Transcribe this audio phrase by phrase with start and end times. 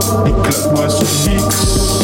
[0.00, 2.00] Éclate-moi ce mix.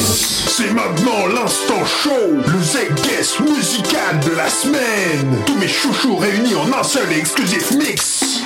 [0.48, 5.42] C'est maintenant l'instant show, le Z-Guest musical de la semaine.
[5.46, 8.42] Tous mes chouchous réunis en un seul exclusif mix.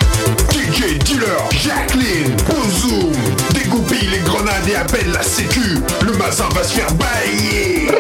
[0.51, 3.13] DJ Dealer, Jacqueline, Bozoom,
[3.55, 5.79] dégoupille les grenades et appelle la sécu.
[6.05, 7.91] Le mazin va se faire bailler.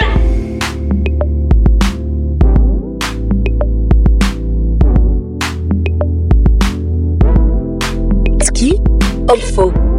[8.43, 8.81] Ski,
[9.29, 9.90] Olfo.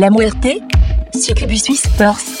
[0.00, 0.62] La Muerte,
[1.12, 2.39] Succubus Suisse Perth.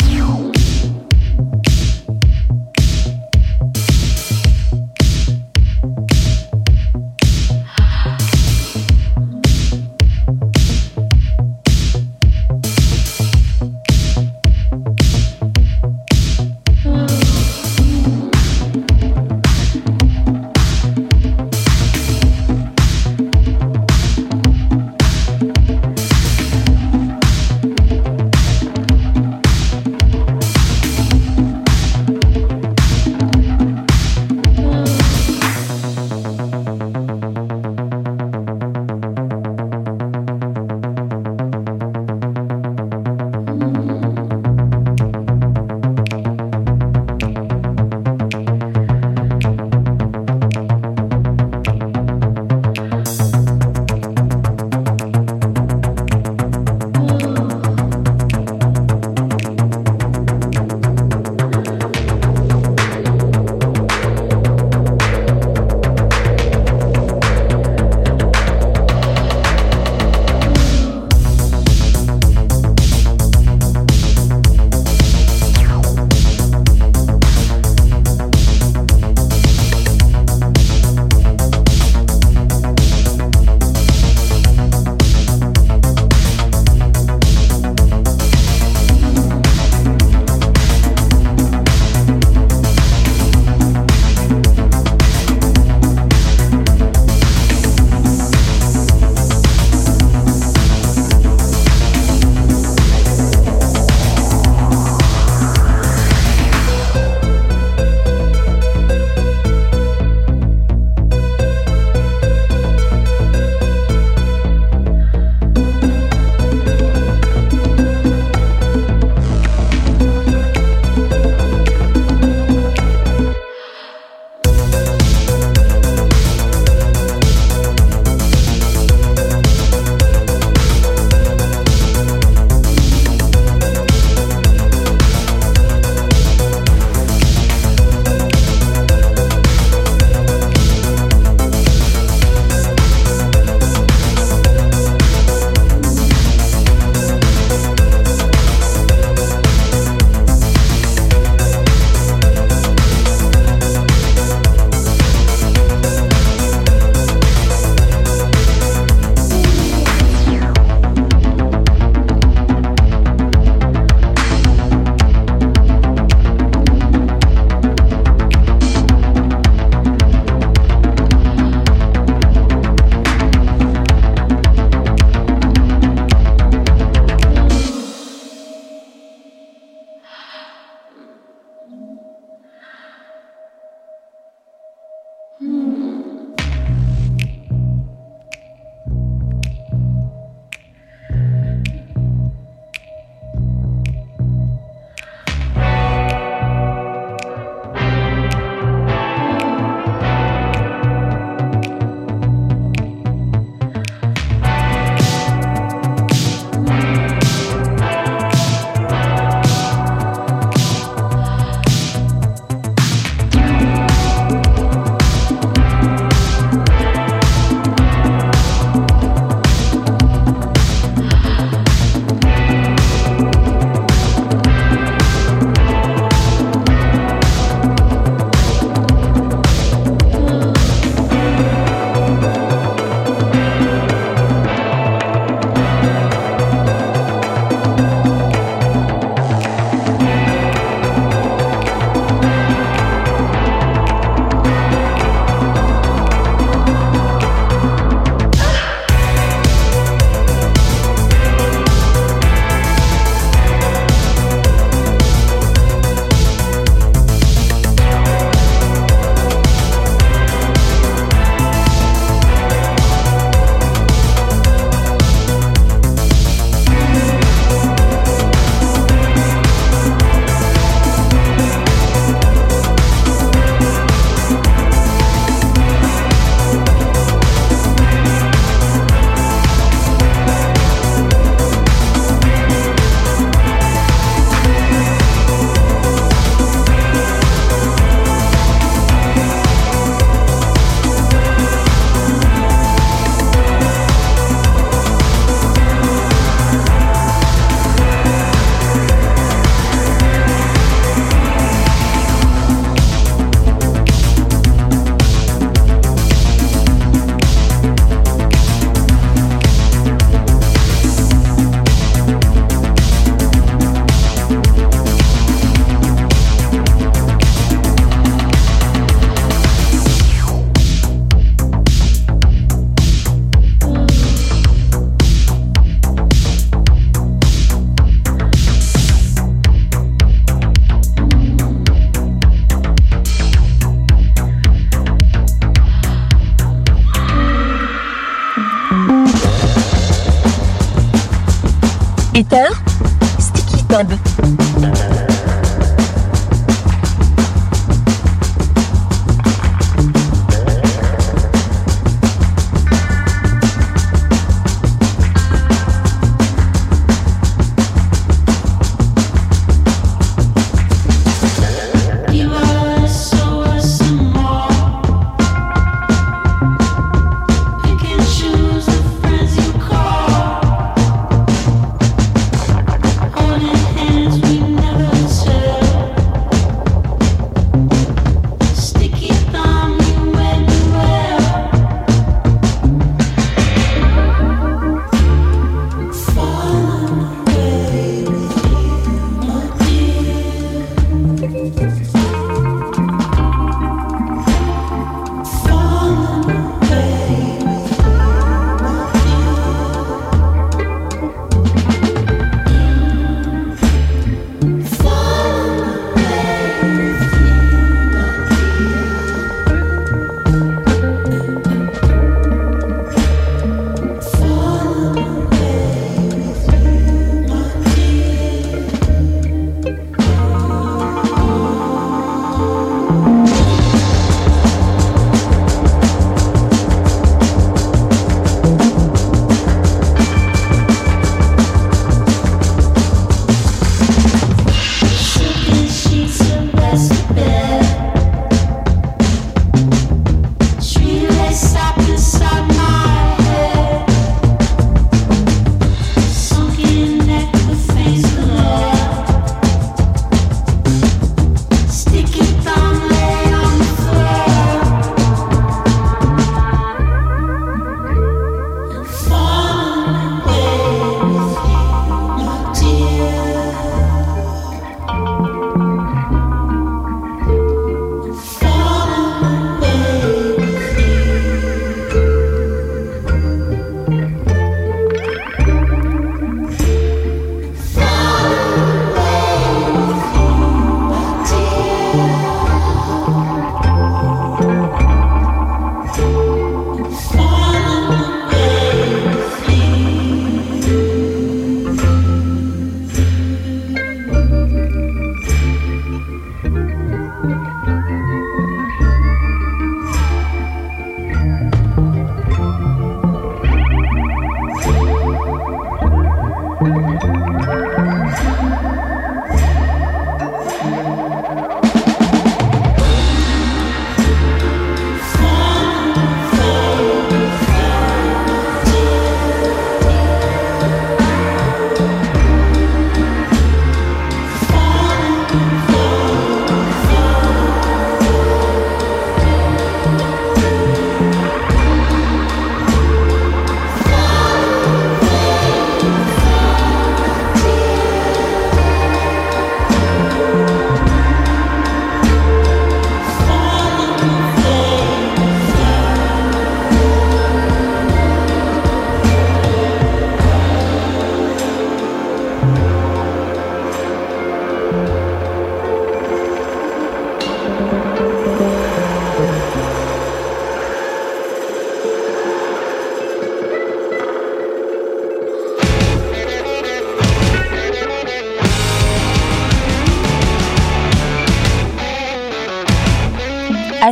[343.82, 344.09] Lord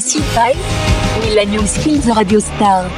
[0.08, 0.54] Steve Vai,
[1.20, 2.88] Millennium Skills Radio Star.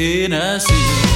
[0.00, 1.09] In a sea.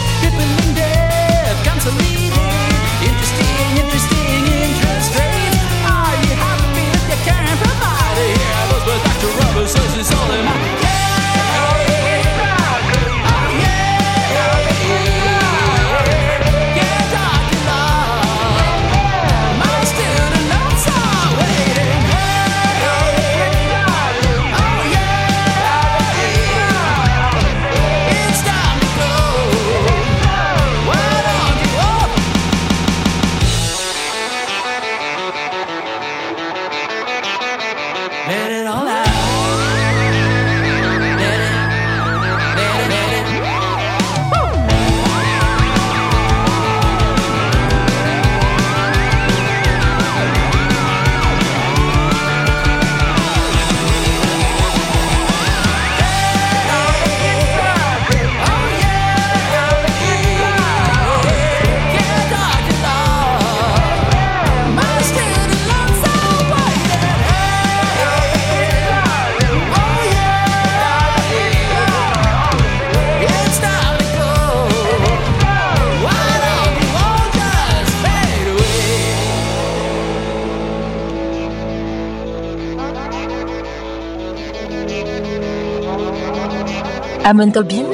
[87.34, 87.90] Amon Tobin,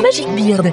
[0.00, 0.72] Magic Beard.